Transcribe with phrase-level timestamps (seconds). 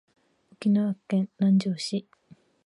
[0.51, 2.07] 沖縄県南城市